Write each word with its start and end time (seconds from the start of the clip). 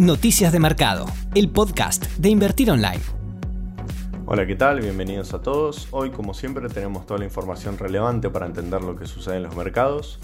Noticias 0.00 0.50
de 0.50 0.60
Mercado, 0.60 1.04
el 1.34 1.50
podcast 1.50 2.06
de 2.16 2.30
Invertir 2.30 2.70
Online. 2.70 3.02
Hola, 4.24 4.46
¿qué 4.46 4.56
tal? 4.56 4.80
Bienvenidos 4.80 5.34
a 5.34 5.42
todos. 5.42 5.88
Hoy, 5.90 6.08
como 6.08 6.32
siempre, 6.32 6.70
tenemos 6.70 7.04
toda 7.04 7.18
la 7.18 7.26
información 7.26 7.76
relevante 7.76 8.30
para 8.30 8.46
entender 8.46 8.80
lo 8.80 8.96
que 8.96 9.04
sucede 9.04 9.36
en 9.36 9.42
los 9.42 9.54
mercados. 9.56 10.18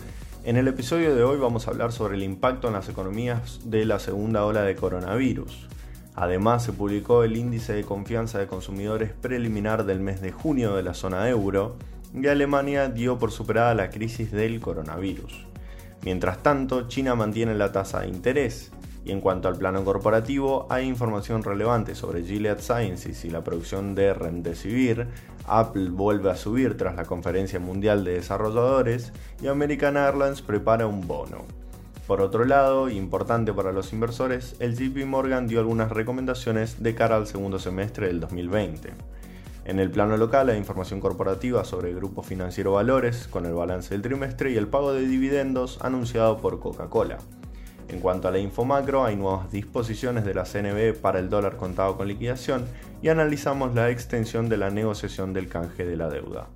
En 0.45 0.57
el 0.57 0.67
episodio 0.67 1.15
de 1.15 1.23
hoy 1.25 1.39
vamos 1.39 1.69
a 1.69 1.73
hablar 1.73 1.93
sobre 1.93 2.17
el 2.17 2.23
impacto 2.23 2.69
en 2.69 2.73
las 2.73 2.89
economías 2.89 3.61
de 3.65 3.85
la 3.85 3.99
segunda 3.99 4.47
ola 4.47 4.63
de 4.63 4.77
coronavirus. 4.77 5.69
Además, 6.15 6.65
se 6.65 6.73
publicó 6.73 7.23
el 7.23 7.37
índice 7.37 7.75
de 7.75 7.85
confianza 7.85 8.39
de 8.39 8.47
consumidores 8.47 9.13
preliminar 9.13 9.85
del 9.85 10.01
mes 10.01 10.23
de 10.23 10.33
junio 10.33 10.75
de 10.75 10.85
la 10.85 10.95
zona 10.95 11.29
euro 11.29 11.77
y 12.15 12.27
Alemania 12.29 12.89
dio 12.89 13.19
por 13.19 13.31
superada 13.31 13.75
la 13.75 13.91
crisis 13.91 14.33
del 14.33 14.59
coronavirus. 14.59 15.47
Mientras 16.01 16.43
tanto, 16.43 16.89
China 16.89 17.15
mantiene 17.15 17.55
la 17.55 17.73
tasa 17.73 18.01
de 18.01 18.09
interés 18.09 18.73
y 19.07 19.13
en 19.13 19.21
cuanto 19.21 19.47
al 19.47 19.57
plano 19.57 19.85
corporativo, 19.85 20.67
hay 20.69 20.85
información 20.85 21.45
relevante 21.45 21.95
sobre 21.95 22.25
Gilead 22.25 22.59
Sciences 22.59 23.25
y 23.25 23.31
la 23.31 23.45
producción 23.45 23.95
de 23.95 24.13
Remdesivir. 24.13 25.07
Apple 25.47 25.91
vuelve 25.91 26.29
a 26.29 26.37
subir 26.37 26.77
tras 26.77 26.97
la 26.97 27.05
Conferencia 27.05 27.61
Mundial 27.61 28.03
de 28.05 28.15
Desarrolladores 28.15 29.13
y 29.41 29.47
American 29.47 29.97
Airlines 29.97 30.43
prepara 30.43 30.89
un 30.89 31.07
bono. 31.07 31.45
Por 32.09 32.21
otro 32.21 32.45
lado, 32.45 32.89
importante 32.89 33.53
para 33.53 33.71
los 33.71 33.93
inversores, 33.93 34.57
el 34.59 34.75
JP 34.77 35.07
Morgan 35.07 35.47
dio 35.47 35.61
algunas 35.61 35.93
recomendaciones 35.93 36.83
de 36.83 36.97
cara 36.97 37.15
al 37.15 37.29
segundo 37.29 37.61
semestre 37.61 38.09
del 38.09 38.19
2020. 38.19 38.91
En 39.67 39.79
el 39.79 39.91
plano 39.93 40.17
local 40.17 40.51
hay 40.51 40.59
información 40.59 40.99
corporativa 40.99 41.65
sobre 41.65 41.91
el 41.91 41.97
Grupo 41.97 42.23
Financiero 42.23 42.73
Valores 42.73 43.29
con 43.29 43.47
el 43.47 43.55
balance 43.55 43.95
del 43.95 44.03
trimestre 44.03 44.51
y 44.51 44.57
el 44.57 44.67
pago 44.67 44.93
de 44.93 45.07
dividendos 45.07 45.79
anunciado 45.81 46.39
por 46.39 46.59
Coca-Cola. 46.59 47.19
En 47.89 48.01
cuanto 48.01 48.27
a 48.27 48.33
la 48.33 48.39
info 48.39 48.65
macro, 48.65 49.05
hay 49.05 49.15
nuevas 49.15 49.51
disposiciones 49.53 50.25
de 50.25 50.35
la 50.35 50.45
CNB 50.45 51.01
para 51.01 51.21
el 51.21 51.31
dólar 51.31 51.57
contado 51.57 51.97
con 51.97 52.09
liquidación 52.09 52.65
y 53.01 53.09
analizamos 53.09 53.75
la 53.75 53.91
extensión 53.91 54.49
de 54.49 54.57
la 54.57 54.71
negociación 54.71 55.33
del 55.33 55.49
canje 55.49 55.85
de 55.85 55.97
la 55.97 56.09
deuda. 56.09 56.49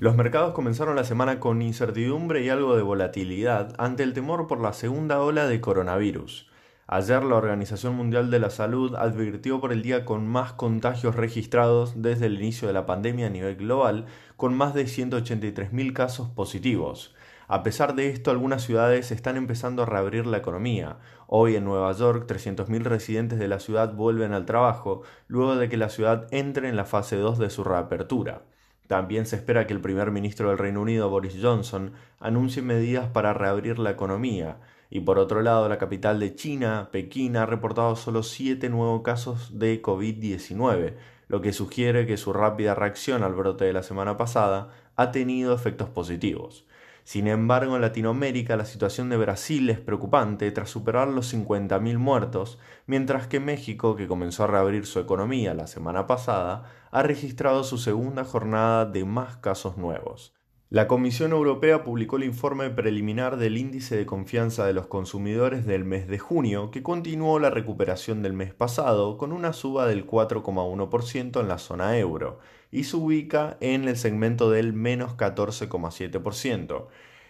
Los 0.00 0.16
mercados 0.16 0.54
comenzaron 0.54 0.96
la 0.96 1.04
semana 1.04 1.38
con 1.38 1.62
incertidumbre 1.62 2.44
y 2.44 2.48
algo 2.48 2.76
de 2.76 2.82
volatilidad 2.82 3.74
ante 3.78 4.02
el 4.02 4.14
temor 4.14 4.46
por 4.46 4.60
la 4.60 4.72
segunda 4.72 5.20
ola 5.20 5.46
de 5.46 5.60
coronavirus. 5.60 6.48
Ayer 6.90 7.22
la 7.22 7.36
Organización 7.36 7.94
Mundial 7.94 8.30
de 8.30 8.38
la 8.38 8.50
Salud 8.50 8.94
advirtió 8.94 9.60
por 9.60 9.72
el 9.72 9.82
día 9.82 10.04
con 10.04 10.26
más 10.26 10.54
contagios 10.54 11.16
registrados 11.16 12.00
desde 12.00 12.26
el 12.26 12.36
inicio 12.36 12.66
de 12.66 12.74
la 12.74 12.86
pandemia 12.86 13.26
a 13.26 13.30
nivel 13.30 13.56
global, 13.56 14.06
con 14.36 14.54
más 14.56 14.72
de 14.72 14.84
183.000 14.86 15.92
casos 15.92 16.28
positivos. 16.30 17.14
A 17.50 17.62
pesar 17.62 17.94
de 17.94 18.10
esto, 18.10 18.30
algunas 18.30 18.62
ciudades 18.62 19.10
están 19.10 19.38
empezando 19.38 19.82
a 19.82 19.86
reabrir 19.86 20.26
la 20.26 20.36
economía. 20.36 20.98
Hoy 21.26 21.56
en 21.56 21.64
Nueva 21.64 21.90
York, 21.92 22.30
300.000 22.30 22.82
residentes 22.82 23.38
de 23.38 23.48
la 23.48 23.58
ciudad 23.58 23.94
vuelven 23.94 24.34
al 24.34 24.44
trabajo, 24.44 25.00
luego 25.28 25.56
de 25.56 25.70
que 25.70 25.78
la 25.78 25.88
ciudad 25.88 26.26
entre 26.30 26.68
en 26.68 26.76
la 26.76 26.84
fase 26.84 27.16
2 27.16 27.38
de 27.38 27.48
su 27.48 27.64
reapertura. 27.64 28.42
También 28.86 29.24
se 29.24 29.36
espera 29.36 29.66
que 29.66 29.72
el 29.72 29.80
primer 29.80 30.10
ministro 30.10 30.50
del 30.50 30.58
Reino 30.58 30.82
Unido, 30.82 31.08
Boris 31.08 31.38
Johnson, 31.40 31.92
anuncie 32.20 32.60
medidas 32.60 33.08
para 33.08 33.32
reabrir 33.32 33.78
la 33.78 33.92
economía. 33.92 34.58
Y 34.90 35.00
por 35.00 35.18
otro 35.18 35.40
lado, 35.40 35.70
la 35.70 35.78
capital 35.78 36.20
de 36.20 36.34
China, 36.34 36.90
Pekín, 36.92 37.38
ha 37.38 37.46
reportado 37.46 37.96
solo 37.96 38.24
7 38.24 38.68
nuevos 38.68 39.00
casos 39.00 39.58
de 39.58 39.80
COVID-19, 39.80 40.96
lo 41.28 41.40
que 41.40 41.54
sugiere 41.54 42.04
que 42.04 42.18
su 42.18 42.34
rápida 42.34 42.74
reacción 42.74 43.22
al 43.22 43.32
brote 43.32 43.64
de 43.64 43.72
la 43.72 43.82
semana 43.82 44.18
pasada 44.18 44.68
ha 44.96 45.12
tenido 45.12 45.54
efectos 45.54 45.88
positivos. 45.88 46.67
Sin 47.08 47.26
embargo, 47.26 47.74
en 47.74 47.80
Latinoamérica 47.80 48.54
la 48.58 48.66
situación 48.66 49.08
de 49.08 49.16
Brasil 49.16 49.70
es 49.70 49.80
preocupante 49.80 50.50
tras 50.52 50.68
superar 50.68 51.08
los 51.08 51.32
50.000 51.32 51.96
muertos, 51.96 52.58
mientras 52.86 53.26
que 53.26 53.40
México, 53.40 53.96
que 53.96 54.06
comenzó 54.06 54.44
a 54.44 54.48
reabrir 54.48 54.84
su 54.84 55.00
economía 55.00 55.54
la 55.54 55.66
semana 55.68 56.06
pasada, 56.06 56.64
ha 56.90 57.02
registrado 57.02 57.64
su 57.64 57.78
segunda 57.78 58.26
jornada 58.26 58.84
de 58.84 59.06
más 59.06 59.38
casos 59.38 59.78
nuevos. 59.78 60.37
La 60.70 60.86
Comisión 60.86 61.32
Europea 61.32 61.82
publicó 61.82 62.18
el 62.18 62.24
informe 62.24 62.68
preliminar 62.68 63.38
del 63.38 63.56
índice 63.56 63.96
de 63.96 64.04
confianza 64.04 64.66
de 64.66 64.74
los 64.74 64.86
consumidores 64.86 65.64
del 65.64 65.86
mes 65.86 66.08
de 66.08 66.18
junio, 66.18 66.70
que 66.70 66.82
continuó 66.82 67.38
la 67.38 67.48
recuperación 67.48 68.22
del 68.22 68.34
mes 68.34 68.52
pasado 68.52 69.16
con 69.16 69.32
una 69.32 69.54
suba 69.54 69.86
del 69.86 70.06
4,1% 70.06 71.40
en 71.40 71.48
la 71.48 71.56
zona 71.56 71.96
euro 71.96 72.38
y 72.70 72.84
se 72.84 72.96
ubica 72.96 73.56
en 73.60 73.88
el 73.88 73.96
segmento 73.96 74.50
del 74.50 74.74
menos 74.74 75.16
14,7%. 75.16 76.88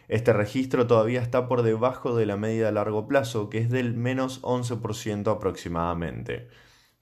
Este 0.09 0.33
registro 0.33 0.89
todavía 0.89 1.23
está 1.23 1.47
por 1.47 1.63
debajo 1.63 2.17
de 2.17 2.27
la 2.27 2.37
media 2.37 2.67
a 2.67 2.73
largo 2.73 3.07
plazo, 3.07 3.51
que 3.51 3.59
es 3.59 3.71
del 3.71 3.95
menos 3.95 4.43
11% 4.43 5.31
aproximadamente. 5.31 6.49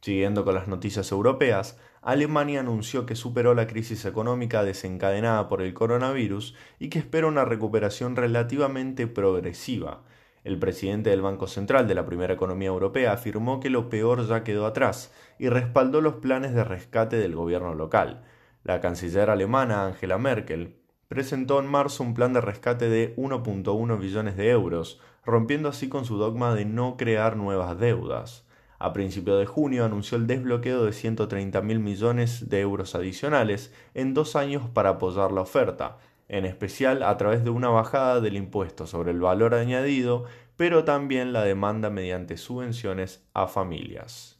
Siguiendo 0.00 0.44
con 0.44 0.54
las 0.54 0.68
noticias 0.68 1.10
europeas, 1.10 1.78
Alemania 2.02 2.60
anunció 2.60 3.06
que 3.06 3.16
superó 3.16 3.54
la 3.54 3.66
crisis 3.66 4.04
económica 4.04 4.62
desencadenada 4.62 5.48
por 5.48 5.62
el 5.62 5.74
coronavirus 5.74 6.54
y 6.78 6.88
que 6.88 7.00
espera 7.00 7.26
una 7.26 7.44
recuperación 7.44 8.14
relativamente 8.14 9.08
progresiva. 9.08 10.04
El 10.44 10.60
presidente 10.60 11.10
del 11.10 11.22
Banco 11.22 11.48
Central 11.48 11.88
de 11.88 11.96
la 11.96 12.06
primera 12.06 12.34
economía 12.34 12.68
europea 12.68 13.12
afirmó 13.12 13.58
que 13.58 13.68
lo 13.68 13.88
peor 13.88 14.24
ya 14.28 14.44
quedó 14.44 14.66
atrás 14.66 15.12
y 15.40 15.48
respaldó 15.48 16.00
los 16.00 16.14
planes 16.14 16.54
de 16.54 16.62
rescate 16.62 17.16
del 17.16 17.34
gobierno 17.34 17.74
local. 17.74 18.22
La 18.62 18.80
canciller 18.80 19.28
alemana 19.28 19.84
Angela 19.84 20.18
Merkel 20.18 20.76
presentó 21.08 21.58
en 21.58 21.66
marzo 21.66 22.04
un 22.04 22.14
plan 22.14 22.32
de 22.32 22.40
rescate 22.40 22.88
de 22.88 23.16
1.1 23.16 23.98
billones 23.98 24.36
de 24.36 24.50
euros, 24.50 25.00
rompiendo 25.24 25.68
así 25.68 25.88
con 25.88 26.04
su 26.04 26.16
dogma 26.16 26.54
de 26.54 26.64
no 26.64 26.96
crear 26.96 27.36
nuevas 27.36 27.76
deudas. 27.80 28.45
A 28.78 28.92
principios 28.92 29.38
de 29.38 29.46
junio 29.46 29.84
anunció 29.84 30.18
el 30.18 30.26
desbloqueo 30.26 30.84
de 30.84 30.92
130 30.92 31.62
mil 31.62 31.80
millones 31.80 32.48
de 32.50 32.60
euros 32.60 32.94
adicionales 32.94 33.72
en 33.94 34.12
dos 34.12 34.36
años 34.36 34.68
para 34.68 34.90
apoyar 34.90 35.32
la 35.32 35.40
oferta, 35.40 35.98
en 36.28 36.44
especial 36.44 37.02
a 37.02 37.16
través 37.16 37.42
de 37.42 37.50
una 37.50 37.68
bajada 37.68 38.20
del 38.20 38.36
impuesto 38.36 38.86
sobre 38.86 39.12
el 39.12 39.20
valor 39.20 39.54
añadido, 39.54 40.24
pero 40.56 40.84
también 40.84 41.32
la 41.32 41.44
demanda 41.44 41.88
mediante 41.88 42.36
subvenciones 42.36 43.24
a 43.32 43.46
familias. 43.46 44.38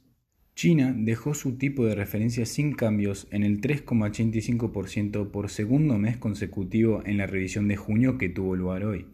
China 0.55 0.93
dejó 0.97 1.35
su 1.35 1.59
tipo 1.59 1.85
de 1.85 1.95
referencia 1.95 2.47
sin 2.47 2.75
cambios 2.75 3.27
en 3.31 3.43
el 3.43 3.61
3,85% 3.61 5.31
por 5.31 5.51
segundo 5.51 5.99
mes 5.99 6.17
consecutivo 6.17 7.03
en 7.05 7.19
la 7.19 7.27
revisión 7.27 7.69
de 7.69 7.77
junio 7.77 8.17
que 8.17 8.31
tuvo 8.31 8.57
lugar 8.57 8.85
hoy 8.85 9.07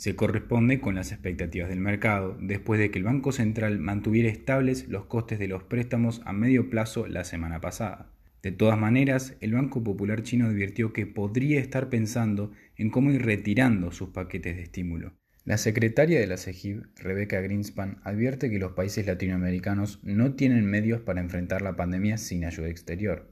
se 0.00 0.16
corresponde 0.16 0.80
con 0.80 0.94
las 0.94 1.12
expectativas 1.12 1.68
del 1.68 1.80
mercado, 1.80 2.34
después 2.40 2.80
de 2.80 2.90
que 2.90 2.98
el 2.98 3.04
Banco 3.04 3.32
Central 3.32 3.80
mantuviera 3.80 4.30
estables 4.30 4.88
los 4.88 5.04
costes 5.04 5.38
de 5.38 5.46
los 5.46 5.62
préstamos 5.62 6.22
a 6.24 6.32
medio 6.32 6.70
plazo 6.70 7.06
la 7.06 7.22
semana 7.22 7.60
pasada. 7.60 8.10
De 8.42 8.50
todas 8.50 8.78
maneras, 8.78 9.36
el 9.42 9.52
Banco 9.52 9.84
Popular 9.84 10.22
Chino 10.22 10.46
advirtió 10.46 10.94
que 10.94 11.04
podría 11.04 11.60
estar 11.60 11.90
pensando 11.90 12.50
en 12.76 12.88
cómo 12.88 13.10
ir 13.10 13.26
retirando 13.26 13.92
sus 13.92 14.08
paquetes 14.08 14.56
de 14.56 14.62
estímulo. 14.62 15.12
La 15.44 15.58
secretaria 15.58 16.18
de 16.18 16.26
la 16.26 16.38
CEGIB, 16.38 16.86
Rebecca 16.96 17.42
Greenspan, 17.42 18.00
advierte 18.02 18.48
que 18.48 18.58
los 18.58 18.72
países 18.72 19.06
latinoamericanos 19.06 20.00
no 20.02 20.32
tienen 20.32 20.64
medios 20.64 21.02
para 21.02 21.20
enfrentar 21.20 21.60
la 21.60 21.76
pandemia 21.76 22.16
sin 22.16 22.46
ayuda 22.46 22.68
exterior. 22.68 23.30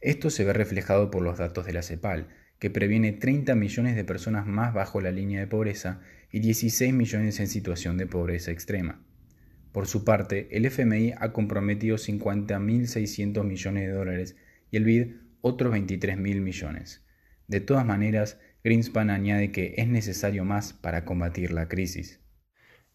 Esto 0.00 0.30
se 0.30 0.44
ve 0.44 0.52
reflejado 0.52 1.12
por 1.12 1.22
los 1.22 1.38
datos 1.38 1.64
de 1.64 1.74
la 1.74 1.82
CEPAL, 1.82 2.26
que 2.58 2.70
previene 2.70 3.12
30 3.12 3.54
millones 3.54 3.96
de 3.96 4.04
personas 4.04 4.46
más 4.46 4.72
bajo 4.72 5.00
la 5.00 5.10
línea 5.10 5.40
de 5.40 5.46
pobreza 5.46 6.00
y 6.30 6.40
16 6.40 6.92
millones 6.92 7.40
en 7.40 7.48
situación 7.48 7.98
de 7.98 8.06
pobreza 8.06 8.50
extrema. 8.50 9.02
Por 9.72 9.86
su 9.86 10.04
parte, 10.04 10.48
el 10.56 10.64
FMI 10.64 11.12
ha 11.18 11.32
comprometido 11.32 11.96
50.600 11.96 13.44
millones 13.44 13.86
de 13.86 13.92
dólares 13.92 14.36
y 14.70 14.78
el 14.78 14.84
BID 14.84 15.16
otros 15.42 15.74
23.000 15.74 16.40
millones. 16.40 17.04
De 17.46 17.60
todas 17.60 17.84
maneras, 17.84 18.40
Greenspan 18.64 19.10
añade 19.10 19.52
que 19.52 19.74
es 19.76 19.86
necesario 19.86 20.44
más 20.44 20.72
para 20.72 21.04
combatir 21.04 21.52
la 21.52 21.68
crisis. 21.68 22.20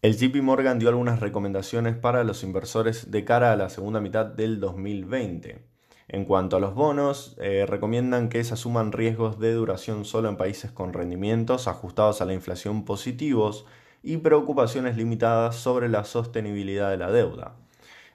El 0.02 0.18
JP 0.18 0.42
Morgan 0.42 0.80
dio 0.80 0.90
algunas 0.90 1.20
recomendaciones 1.20 1.96
para 1.96 2.24
los 2.24 2.44
inversores 2.44 3.12
de 3.12 3.24
cara 3.24 3.54
a 3.54 3.56
la 3.56 3.70
segunda 3.70 4.02
mitad 4.02 4.26
del 4.26 4.60
2020. 4.60 5.71
En 6.14 6.26
cuanto 6.26 6.58
a 6.58 6.60
los 6.60 6.76
bonos, 6.76 7.38
eh, 7.40 7.66
recomiendan 7.66 8.28
que 8.28 8.44
se 8.44 8.56
asuman 8.56 8.92
riesgos 8.92 9.40
de 9.40 9.54
duración 9.54 10.04
solo 10.04 10.28
en 10.28 10.36
países 10.36 10.70
con 10.70 10.92
rendimientos 10.92 11.70
ajustados 11.70 12.20
a 12.20 12.26
la 12.26 12.34
inflación 12.34 12.84
positivos 12.84 13.66
y 14.04 14.18
preocupaciones 14.18 14.98
limitadas 14.98 15.56
sobre 15.56 15.88
la 15.88 16.04
sostenibilidad 16.04 16.90
de 16.90 16.98
la 16.98 17.12
deuda. 17.12 17.56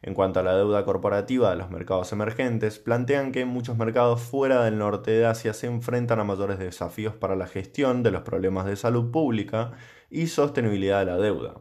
En 0.03 0.13
cuanto 0.13 0.41
a 0.41 0.43
la 0.43 0.55
deuda 0.55 0.85
corporativa 0.85 1.49
de 1.49 1.57
los 1.57 1.71
mercados 1.71 2.13
emergentes, 2.13 2.79
plantean 2.79 3.33
que 3.33 3.47
muchos 3.47 3.79
mercados 3.79 4.21
fuera 4.21 4.63
del 4.63 4.77
norte 4.77 5.13
de 5.13 5.25
Asia 5.25 5.55
se 5.55 5.67
enfrentan 5.67 6.21
a 6.21 6.25
mayores 6.25 6.59
desafíos 6.59 7.15
para 7.15 7.35
la 7.35 7.47
gestión 7.47 8.03
de 8.03 8.11
los 8.11 8.21
problemas 8.25 8.67
de 8.67 8.77
salud 8.77 9.11
pública 9.11 9.73
y 10.11 10.27
sostenibilidad 10.27 10.99
de 10.99 11.07
la 11.07 11.17
deuda. 11.17 11.55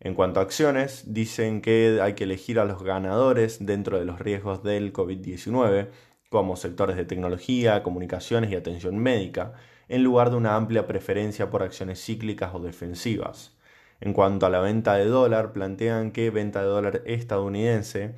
En 0.00 0.14
cuanto 0.14 0.40
a 0.40 0.44
acciones, 0.44 1.12
dicen 1.12 1.60
que 1.60 2.00
hay 2.02 2.14
que 2.14 2.24
elegir 2.24 2.58
a 2.58 2.64
los 2.64 2.82
ganadores 2.82 3.66
dentro 3.66 3.98
de 3.98 4.06
los 4.06 4.18
riesgos 4.18 4.62
del 4.62 4.94
COVID-19, 4.94 5.90
como 6.30 6.56
sectores 6.56 6.96
de 6.96 7.04
tecnología, 7.04 7.82
comunicaciones 7.82 8.50
y 8.50 8.56
atención 8.56 8.96
médica, 8.96 9.52
en 9.88 10.02
lugar 10.02 10.30
de 10.30 10.36
una 10.36 10.56
amplia 10.56 10.86
preferencia 10.86 11.50
por 11.50 11.62
acciones 11.62 12.02
cíclicas 12.02 12.54
o 12.54 12.60
defensivas. 12.60 13.58
En 14.00 14.14
cuanto 14.14 14.46
a 14.46 14.50
la 14.50 14.60
venta 14.60 14.94
de 14.94 15.04
dólar, 15.04 15.52
plantean 15.52 16.12
que 16.12 16.30
venta 16.30 16.62
de 16.62 16.68
dólar 16.68 17.02
estadounidense 17.04 18.14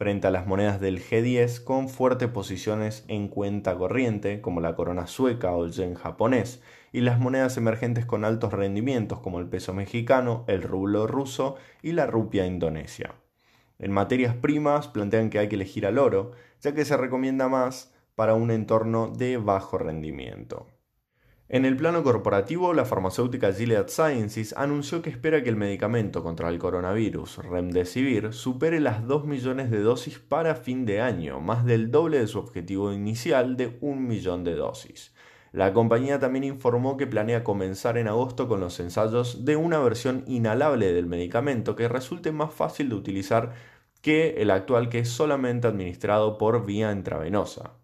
frente 0.00 0.28
a 0.28 0.30
las 0.30 0.46
monedas 0.46 0.80
del 0.80 0.98
G10 0.98 1.62
con 1.62 1.90
fuertes 1.90 2.30
posiciones 2.30 3.04
en 3.08 3.28
cuenta 3.28 3.76
corriente, 3.76 4.40
como 4.40 4.62
la 4.62 4.74
corona 4.74 5.06
sueca 5.06 5.52
o 5.52 5.66
el 5.66 5.72
yen 5.72 5.94
japonés, 5.94 6.62
y 6.90 7.02
las 7.02 7.18
monedas 7.20 7.58
emergentes 7.58 8.06
con 8.06 8.24
altos 8.24 8.54
rendimientos, 8.54 9.20
como 9.20 9.40
el 9.40 9.46
peso 9.46 9.74
mexicano, 9.74 10.46
el 10.48 10.62
rublo 10.62 11.06
ruso 11.06 11.56
y 11.82 11.92
la 11.92 12.06
rupia 12.06 12.46
indonesia. 12.46 13.12
En 13.78 13.92
materias 13.92 14.34
primas 14.34 14.88
plantean 14.88 15.28
que 15.28 15.38
hay 15.38 15.50
que 15.50 15.56
elegir 15.56 15.84
al 15.84 15.98
oro, 15.98 16.30
ya 16.62 16.72
que 16.72 16.86
se 16.86 16.96
recomienda 16.96 17.50
más 17.50 17.92
para 18.14 18.32
un 18.32 18.50
entorno 18.50 19.08
de 19.08 19.36
bajo 19.36 19.76
rendimiento. 19.76 20.66
En 21.52 21.64
el 21.64 21.76
plano 21.76 22.04
corporativo, 22.04 22.72
la 22.74 22.84
farmacéutica 22.84 23.52
Gilead 23.52 23.88
Sciences 23.88 24.54
anunció 24.56 25.02
que 25.02 25.10
espera 25.10 25.42
que 25.42 25.48
el 25.48 25.56
medicamento 25.56 26.22
contra 26.22 26.48
el 26.48 26.60
coronavirus, 26.60 27.38
Remdesivir, 27.38 28.32
supere 28.32 28.78
las 28.78 29.04
2 29.04 29.26
millones 29.26 29.68
de 29.68 29.80
dosis 29.80 30.20
para 30.20 30.54
fin 30.54 30.86
de 30.86 31.00
año, 31.00 31.40
más 31.40 31.64
del 31.64 31.90
doble 31.90 32.20
de 32.20 32.28
su 32.28 32.38
objetivo 32.38 32.92
inicial 32.92 33.56
de 33.56 33.76
1 33.80 34.00
millón 34.00 34.44
de 34.44 34.54
dosis. 34.54 35.12
La 35.50 35.72
compañía 35.72 36.20
también 36.20 36.44
informó 36.44 36.96
que 36.96 37.08
planea 37.08 37.42
comenzar 37.42 37.98
en 37.98 38.06
agosto 38.06 38.46
con 38.46 38.60
los 38.60 38.78
ensayos 38.78 39.44
de 39.44 39.56
una 39.56 39.80
versión 39.80 40.22
inhalable 40.28 40.92
del 40.92 41.06
medicamento 41.06 41.74
que 41.74 41.88
resulte 41.88 42.30
más 42.30 42.54
fácil 42.54 42.90
de 42.90 42.94
utilizar 42.94 43.54
que 44.02 44.40
el 44.40 44.52
actual 44.52 44.88
que 44.88 45.00
es 45.00 45.08
solamente 45.08 45.66
administrado 45.66 46.38
por 46.38 46.64
vía 46.64 46.92
intravenosa. 46.92 47.79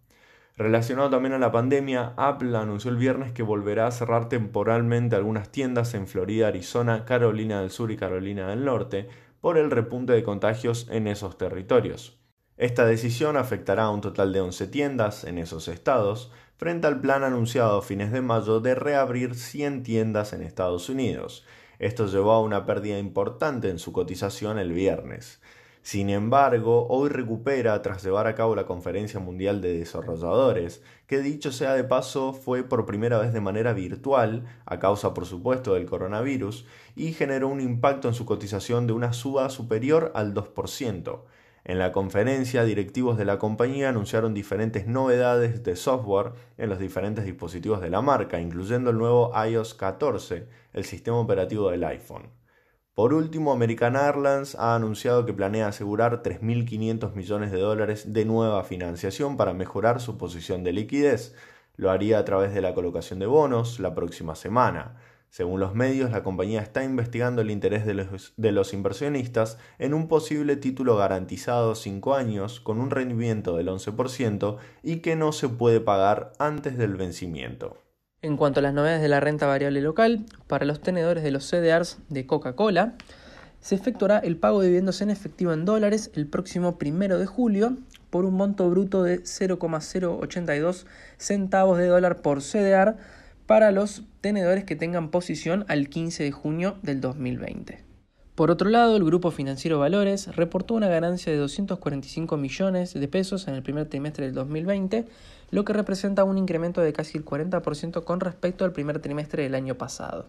Relacionado 0.59 1.11
también 1.11 1.35
a 1.35 1.39
la 1.39 1.53
pandemia, 1.53 2.15
Apple 2.17 2.57
anunció 2.57 2.91
el 2.91 2.97
viernes 2.97 3.33
que 3.33 3.43
volverá 3.43 3.87
a 3.87 3.91
cerrar 3.91 4.31
temporalmente 4.31 5.15
algunas 5.15 5.53
tiendas 5.53 5.93
en 5.93 6.07
Florida, 6.07 6.49
Arizona, 6.49 7.05
Carolina 7.05 7.61
del 7.61 7.71
Sur 7.71 7.91
y 7.91 7.99
Carolina 7.99 8.49
del 8.49 8.65
Norte 8.65 9.07
por 9.43 9.59
el 9.59 9.71
repunte 9.71 10.15
de 10.15 10.23
contagios 10.23 10.89
en 10.91 11.09
esos 11.09 11.37
territorios. 11.37 12.19
Esta 12.57 12.87
decisión 12.87 13.37
afectará 13.37 13.85
a 13.85 13.91
un 13.91 14.01
total 14.01 14.33
de 14.33 14.41
11 14.41 14.69
tiendas 14.69 15.25
en 15.25 15.37
esos 15.37 15.69
estados, 15.69 16.33
frente 16.57 16.87
al 16.87 17.03
plan 17.03 17.23
anunciado 17.23 17.77
a 17.77 17.83
fines 17.83 18.11
de 18.11 18.23
mayo 18.23 18.61
de 18.61 18.75
reabrir 18.75 19.35
100 19.35 19.83
tiendas 19.83 20.33
en 20.33 20.41
Estados 20.41 20.89
Unidos. 20.89 21.45
Esto 21.79 22.07
llevó 22.07 22.33
a 22.33 22.41
una 22.41 22.65
pérdida 22.65 22.99
importante 22.99 23.69
en 23.69 23.79
su 23.79 23.93
cotización 23.93 24.59
el 24.59 24.73
viernes. 24.73 25.39
Sin 25.87 26.11
embargo, 26.11 26.89
hoy 26.89 27.11
recupera 27.11 27.81
tras 27.81 28.03
llevar 28.03 28.27
a 28.27 28.35
cabo 28.35 28.57
la 28.57 28.67
Conferencia 28.67 29.21
Mundial 29.21 29.61
de 29.61 29.79
Desarrolladores, 29.79 30.83
que 31.07 31.21
dicho 31.21 31.53
sea 31.53 31.75
de 31.75 31.85
paso 31.85 32.33
fue 32.33 32.65
por 32.65 32.87
primera 32.87 33.19
vez 33.19 33.33
de 33.33 33.41
manera 33.41 33.73
virtual, 33.73 34.47
a 34.65 34.81
causa 34.81 35.15
por 35.15 35.27
supuesto 35.27 35.75
del 35.75 35.87
coronavirus, 35.87 36.67
y 36.97 37.13
generó 37.13 37.47
un 37.47 37.61
impacto 37.61 38.09
en 38.09 38.15
su 38.15 38.27
cotización 38.27 38.89
de 38.89 38.95
una 38.95 39.13
suba 39.13 39.49
superior 39.49 40.11
al 40.17 40.35
2%. 40.35 41.21
En 41.65 41.79
la 41.79 41.93
conferencia, 41.93 42.65
directivos 42.65 43.17
de 43.17 43.25
la 43.25 43.39
compañía 43.39 43.89
anunciaron 43.89 44.35
diferentes 44.35 44.89
novedades 44.89 45.63
de 45.63 45.77
software 45.77 46.33
en 46.59 46.69
los 46.69 46.81
diferentes 46.81 47.25
dispositivos 47.25 47.81
de 47.81 47.91
la 47.91 48.03
marca, 48.03 48.41
incluyendo 48.41 48.91
el 48.91 48.99
nuevo 48.99 49.31
iOS 49.49 49.75
14, 49.75 50.49
el 50.73 50.85
sistema 50.85 51.21
operativo 51.21 51.71
del 51.71 51.85
iPhone. 51.85 52.25
Por 52.97 53.13
último, 53.13 53.53
American 53.53 53.95
Airlines 53.95 54.55
ha 54.55 54.75
anunciado 54.75 55.27
que 55.27 55.35
planea 55.35 55.69
asegurar 55.69 56.23
3.500 56.23 57.13
millones 57.13 57.53
de 57.53 57.61
dólares 57.61 58.15
de 58.15 58.25
nueva 58.25 58.65
financiación 58.65 59.37
para 59.37 59.53
mejorar 59.53 60.01
su 60.01 60.17
posición 60.17 60.65
de 60.65 60.73
liquidez. 60.73 61.35
Lo 61.77 61.91
haría 61.91 62.19
a 62.19 62.25
través 62.25 62.55
de 62.55 62.63
la 62.63 62.73
colocación 62.73 63.19
de 63.19 63.27
bonos 63.27 63.81
la 63.81 63.95
próxima 63.95 64.35
semana. 64.35 64.97
Según 65.29 65.61
los 65.61 65.75
medios, 65.75 66.11
la 66.11 66.23
compañía 66.23 66.63
está 66.63 66.85
investigando 66.85 67.43
el 67.43 67.51
interés 67.51 67.85
de 67.85 68.53
los, 68.53 68.73
inversionistas 68.73 69.59
en 69.79 69.93
un 69.93 70.09
posible 70.09 70.57
título 70.57 70.97
garantizado 70.97 71.75
5 71.75 72.15
años 72.15 72.61
con 72.61 72.81
un 72.81 72.91
rendimiento 72.91 73.59
del 73.59 73.69
11% 73.69 74.57
y 74.83 75.01
que 75.01 75.17
no 75.17 75.33
se 75.33 75.51
puede 75.51 75.81
pagar 75.81 76.33
antes 76.39 76.79
del 76.79 76.97
vencimiento. 76.97 77.86
En 78.27 78.37
cuanto 78.37 78.59
a 78.59 78.63
las 78.65 78.75
novedades 78.75 79.03
de 79.03 79.09
la 79.09 79.21
renta 79.21 79.47
variable 79.47 79.81
local, 79.81 80.27
para 80.49 80.67
los 80.67 80.81
tenedores 80.81 81.23
de 81.23 81.31
los 81.31 81.49
CDRs 81.49 81.99
de 82.09 82.27
Coca-Cola, 82.27 82.95
se 83.61 83.77
efectuará 83.77 84.19
el 84.19 84.37
pago 84.37 84.61
de 84.61 84.67
dividendos 84.67 85.01
en 85.01 85.11
efectivo 85.11 85.53
en 85.53 85.65
dólares 85.65 86.11
el 86.13 86.27
próximo 86.27 86.77
primero 86.77 87.21
de 87.21 87.27
julio 87.27 87.77
por 88.11 88.25
un 88.25 88.35
monto 88.35 88.69
bruto 88.69 89.05
de 89.05 89.21
0,082 89.25 90.87
centavos 91.19 91.79
de 91.79 91.87
dólar 91.87 92.21
por 92.21 92.41
CDR 92.41 92.97
para 93.47 93.71
los 93.71 94.03
tenedores 94.21 94.65
que 94.65 94.75
tengan 94.75 95.13
posición 95.13 95.65
al 95.69 95.89
15 95.89 96.25
de 96.25 96.33
junio 96.33 96.79
del 96.83 97.01
2020. 97.01 97.86
Por 98.37 98.51
otro 98.51 98.69
lado, 98.69 98.99
el 98.99 99.05
Grupo 99.05 99.31
Financiero 99.31 99.79
Valores 99.79 100.37
reportó 100.37 100.75
una 100.75 100.89
ganancia 100.89 101.33
de 101.33 101.39
245 101.39 102.37
millones 102.37 102.93
de 102.93 103.09
pesos 103.09 103.49
en 103.49 103.55
el 103.55 103.63
primer 103.63 103.89
trimestre 103.89 104.27
del 104.27 104.35
2020, 104.35 105.07
lo 105.51 105.65
que 105.65 105.73
representa 105.73 106.23
un 106.23 106.37
incremento 106.37 106.83
de 106.83 106.93
casi 106.93 107.17
el 107.17 107.25
40% 107.25 108.05
con 108.05 108.21
respecto 108.21 108.67
al 108.67 108.73
primer 108.73 108.99
trimestre 108.99 109.45
del 109.45 109.55
año 109.55 109.77
pasado. 109.77 110.27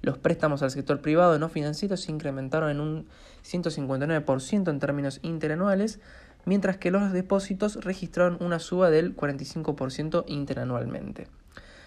Los 0.00 0.16
préstamos 0.16 0.62
al 0.62 0.70
sector 0.70 1.00
privado 1.00 1.40
no 1.40 1.48
financiero 1.48 1.96
se 1.96 2.12
incrementaron 2.12 2.70
en 2.70 2.80
un 2.80 3.06
159% 3.44 4.70
en 4.70 4.78
términos 4.78 5.18
interanuales, 5.22 5.98
mientras 6.44 6.76
que 6.76 6.92
los 6.92 7.10
depósitos 7.10 7.84
registraron 7.84 8.38
una 8.38 8.60
suba 8.60 8.90
del 8.90 9.16
45% 9.16 10.22
interanualmente. 10.28 11.26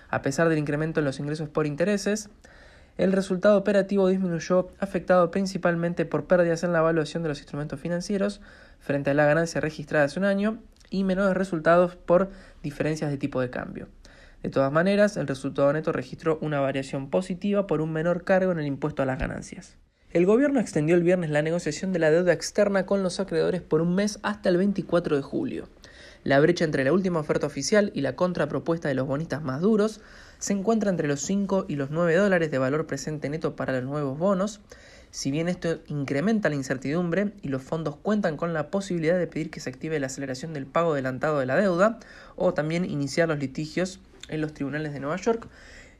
A 0.09 0.21
pesar 0.23 0.49
del 0.49 0.59
incremento 0.59 0.99
en 0.99 1.05
los 1.05 1.21
ingresos 1.21 1.47
por 1.47 1.65
intereses, 1.65 2.29
el 2.97 3.11
resultado 3.11 3.57
operativo 3.57 4.07
disminuyó, 4.07 4.69
afectado 4.79 5.31
principalmente 5.31 6.05
por 6.05 6.25
pérdidas 6.25 6.63
en 6.63 6.73
la 6.73 6.79
evaluación 6.79 7.23
de 7.23 7.29
los 7.29 7.39
instrumentos 7.39 7.79
financieros 7.79 8.41
frente 8.79 9.09
a 9.09 9.13
la 9.13 9.25
ganancia 9.25 9.61
registrada 9.61 10.05
hace 10.05 10.19
un 10.19 10.25
año 10.25 10.59
y 10.89 11.03
menores 11.03 11.35
resultados 11.35 11.95
por 11.95 12.29
diferencias 12.61 13.09
de 13.09 13.17
tipo 13.17 13.41
de 13.41 13.49
cambio. 13.49 13.87
De 14.43 14.49
todas 14.49 14.71
maneras, 14.71 15.17
el 15.17 15.25
resultado 15.25 15.71
neto 15.73 15.91
registró 15.91 16.37
una 16.41 16.59
variación 16.59 17.09
positiva 17.09 17.65
por 17.65 17.81
un 17.81 17.93
menor 17.93 18.25
cargo 18.25 18.51
en 18.51 18.59
el 18.59 18.67
impuesto 18.67 19.01
a 19.01 19.05
las 19.05 19.17
ganancias. 19.17 19.77
El 20.11 20.27
gobierno 20.27 20.59
extendió 20.59 20.95
el 20.95 21.01
viernes 21.01 21.31
la 21.31 21.41
negociación 21.41 21.93
de 21.93 21.99
la 21.99 22.11
deuda 22.11 22.33
externa 22.33 22.85
con 22.85 23.01
los 23.01 23.19
acreedores 23.19 23.61
por 23.63 23.81
un 23.81 23.95
mes 23.95 24.19
hasta 24.21 24.49
el 24.49 24.57
24 24.57 25.15
de 25.15 25.23
julio. 25.23 25.67
La 26.23 26.39
brecha 26.39 26.63
entre 26.63 26.85
la 26.85 26.93
última 26.93 27.19
oferta 27.19 27.47
oficial 27.47 27.91
y 27.93 28.01
la 28.01 28.15
contrapropuesta 28.15 28.87
de 28.87 28.95
los 28.95 29.07
bonistas 29.07 29.43
más 29.43 29.59
duros 29.59 29.99
se 30.39 30.53
encuentra 30.53 30.89
entre 30.89 31.07
los 31.07 31.21
5 31.21 31.65
y 31.67 31.75
los 31.75 31.89
9 31.89 32.15
dólares 32.15 32.49
de 32.49 32.57
valor 32.57 32.87
presente 32.87 33.29
neto 33.29 33.55
para 33.55 33.73
los 33.73 33.83
nuevos 33.83 34.17
bonos. 34.17 34.61
Si 35.11 35.31
bien 35.31 35.47
esto 35.47 35.79
incrementa 35.87 36.49
la 36.49 36.55
incertidumbre 36.55 37.33
y 37.41 37.49
los 37.49 37.61
fondos 37.61 37.97
cuentan 37.97 38.37
con 38.37 38.53
la 38.53 38.71
posibilidad 38.71 39.19
de 39.19 39.27
pedir 39.27 39.51
que 39.51 39.59
se 39.59 39.69
active 39.69 39.99
la 39.99 40.07
aceleración 40.07 40.53
del 40.53 40.65
pago 40.65 40.93
adelantado 40.93 41.39
de 41.39 41.45
la 41.45 41.55
deuda 41.55 41.99
o 42.35 42.53
también 42.53 42.85
iniciar 42.85 43.27
los 43.27 43.37
litigios 43.37 43.99
en 44.29 44.41
los 44.41 44.53
tribunales 44.53 44.93
de 44.93 45.01
Nueva 45.01 45.17
York, 45.17 45.47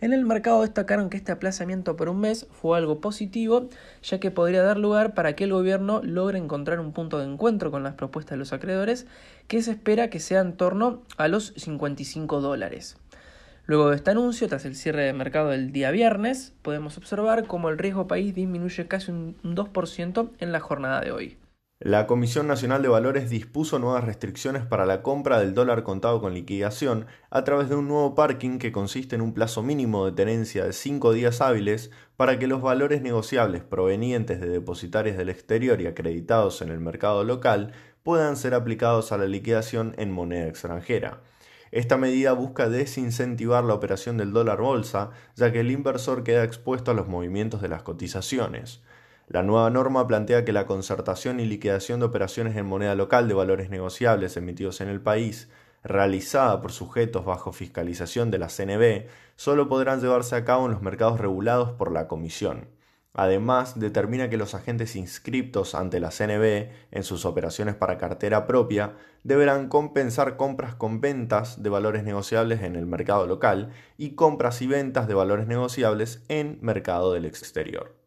en 0.04 0.12
el 0.12 0.26
mercado 0.26 0.62
destacaron 0.62 1.10
que 1.10 1.16
este 1.16 1.32
aplazamiento 1.32 1.96
por 1.96 2.10
un 2.10 2.20
mes 2.20 2.46
fue 2.52 2.78
algo 2.78 3.00
positivo, 3.00 3.70
ya 4.02 4.20
que 4.20 4.32
podría 4.32 4.62
dar 4.62 4.78
lugar 4.78 5.14
para 5.14 5.34
que 5.34 5.46
el 5.46 5.54
gobierno 5.54 6.02
logre 6.04 6.40
encontrar 6.40 6.82
un 6.82 6.92
punto 6.92 7.20
de 7.20 7.26
encuentro 7.26 7.72
con 7.72 7.84
las 7.84 7.94
propuestas 7.94 8.32
de 8.32 8.38
los 8.38 8.52
acreedores, 8.52 9.08
que 9.48 9.62
se 9.62 9.72
espera 9.72 10.10
que 10.10 10.20
sea 10.20 10.42
en 10.42 10.58
torno 10.58 11.04
a 11.16 11.30
los 11.30 11.54
55 11.56 12.42
dólares. 12.42 12.98
Luego 13.66 13.90
de 13.90 13.96
este 13.96 14.12
anuncio, 14.12 14.50
tras 14.50 14.66
el 14.66 14.76
cierre 14.76 15.04
de 15.04 15.14
mercado 15.14 15.50
del 15.52 15.72
día 15.72 15.90
viernes, 15.92 16.54
podemos 16.64 16.98
observar 16.98 17.48
cómo 17.48 17.70
el 17.70 17.78
riesgo 17.78 18.06
país 18.06 18.36
disminuye 18.36 18.88
casi 18.88 19.12
un 19.12 19.38
2% 19.42 20.32
en 20.40 20.52
la 20.52 20.60
jornada 20.60 21.00
de 21.00 21.12
hoy. 21.14 21.38
La 21.80 22.08
Comisión 22.08 22.48
Nacional 22.48 22.82
de 22.82 22.88
Valores 22.88 23.30
dispuso 23.30 23.78
nuevas 23.78 24.06
restricciones 24.06 24.66
para 24.66 24.86
la 24.86 25.02
compra 25.02 25.40
del 25.40 25.54
dólar 25.54 25.84
contado 25.84 26.22
con 26.22 26.34
liquidación 26.34 27.08
a 27.30 27.44
través 27.44 27.68
de 27.68 27.76
un 27.76 27.90
nuevo 27.90 28.16
parking 28.16 28.58
que 28.58 28.72
consiste 28.72 29.16
en 29.16 29.22
un 29.22 29.34
plazo 29.34 29.64
mínimo 29.64 30.06
de 30.06 30.14
tenencia 30.14 30.64
de 30.64 30.72
5 30.72 31.12
días 31.12 31.42
hábiles 31.42 31.92
para 32.16 32.40
que 32.40 32.48
los 32.48 32.62
valores 32.62 33.02
negociables 33.02 33.64
provenientes 33.64 34.40
de 34.40 34.48
depositarios 34.48 35.18
del 35.18 35.28
exterior 35.28 35.82
y 35.82 35.88
acreditados 35.88 36.62
en 36.62 36.70
el 36.70 36.80
mercado 36.80 37.26
local 37.26 37.74
puedan 38.02 38.38
ser 38.38 38.54
aplicados 38.54 39.12
a 39.12 39.18
la 39.18 39.26
liquidación 39.26 39.94
en 39.98 40.10
moneda 40.10 40.48
extranjera. 40.48 41.22
Esta 41.72 41.98
medida 41.98 42.32
busca 42.34 42.70
desincentivar 42.70 43.64
la 43.64 43.74
operación 43.74 44.16
del 44.16 44.32
dólar 44.32 44.62
bolsa, 44.62 45.10
ya 45.36 45.52
que 45.52 45.62
el 45.62 45.72
inversor 45.72 46.24
queda 46.24 46.44
expuesto 46.44 46.92
a 46.92 46.94
los 46.94 47.08
movimientos 47.08 47.62
de 47.62 47.68
las 47.68 47.84
cotizaciones. 47.84 48.82
La 49.28 49.42
nueva 49.42 49.70
norma 49.70 50.06
plantea 50.06 50.44
que 50.44 50.52
la 50.52 50.66
concertación 50.66 51.40
y 51.40 51.46
liquidación 51.46 52.00
de 52.02 52.06
operaciones 52.06 52.58
en 52.58 52.66
moneda 52.66 52.94
local 52.94 53.28
de 53.28 53.34
valores 53.34 53.70
negociables 53.70 54.36
emitidos 54.36 54.82
en 54.82 54.90
el 54.90 55.02
país, 55.02 55.50
realizada 55.82 56.62
por 56.62 56.74
sujetos 56.74 57.24
bajo 57.24 57.54
fiscalización 57.54 58.32
de 58.32 58.38
la 58.38 58.50
CNB, 58.50 59.08
solo 59.36 59.70
podrán 59.70 60.02
llevarse 60.02 60.36
a 60.36 60.44
cabo 60.44 60.66
en 60.66 60.72
los 60.72 60.82
mercados 60.82 61.20
regulados 61.20 61.72
por 61.72 61.92
la 61.92 62.08
Comisión. 62.08 62.68
Además, 63.14 63.80
determina 63.80 64.30
que 64.30 64.38
los 64.38 64.56
agentes 64.56 64.96
inscriptos 64.96 65.76
ante 65.76 66.00
la 66.00 66.10
CNB 66.10 66.72
en 66.92 67.04
sus 67.04 67.26
operaciones 67.26 67.76
para 67.76 67.98
cartera 68.00 68.48
propia 68.48 68.96
deberán 69.24 69.70
compensar 69.70 70.36
compras 70.36 70.76
con 70.76 71.00
ventas 71.00 71.62
de 71.62 71.70
valores 71.70 72.04
negociables 72.04 72.62
en 72.64 72.76
el 72.76 72.88
mercado 72.88 73.28
local 73.28 73.72
y 73.98 74.16
compras 74.16 74.62
y 74.64 74.68
ventas 74.68 75.08
de 75.08 75.14
valores 75.14 75.48
negociables 75.48 76.24
en 76.28 76.58
mercado 76.62 77.14
del 77.14 77.26
exterior. 77.26 78.03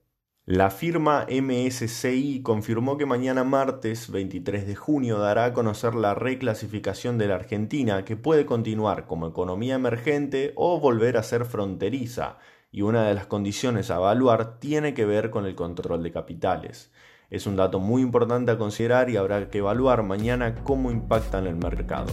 La 0.49 0.71
firma 0.71 1.27
MSCI 1.29 2.41
confirmó 2.45 2.97
que 2.97 3.05
mañana 3.05 3.43
martes 3.43 4.09
23 4.13 4.65
de 4.65 4.77
junio 4.77 5.19
dará 5.19 5.47
a 5.47 5.53
conocer 5.53 5.97
la 5.97 6.15
reclasificación 6.15 7.19
de 7.19 7.27
la 7.27 7.35
Argentina, 7.35 8.05
que 8.05 8.15
puede 8.15 8.47
continuar 8.47 9.07
como 9.07 9.27
economía 9.27 9.75
emergente 9.75 10.53
o 10.55 10.79
volver 10.79 11.17
a 11.17 11.25
ser 11.25 11.47
fronteriza, 11.47 12.39
y 12.71 12.83
una 12.83 13.09
de 13.09 13.15
las 13.15 13.27
condiciones 13.27 13.91
a 13.91 13.97
evaluar 13.97 14.61
tiene 14.61 14.95
que 14.95 15.05
ver 15.05 15.31
con 15.31 15.47
el 15.47 15.57
control 15.57 16.05
de 16.05 16.13
capitales. 16.13 16.93
Es 17.29 17.49
un 17.49 17.57
dato 17.57 17.81
muy 17.81 18.03
importante 18.03 18.53
a 18.53 18.57
considerar 18.57 19.11
y 19.11 19.17
habrá 19.17 19.51
que 19.51 19.59
evaluar 19.59 20.05
mañana 20.05 20.55
cómo 20.63 20.93
impacta 20.93 21.41
en 21.41 21.49
el 21.49 21.57
mercado. 21.57 22.13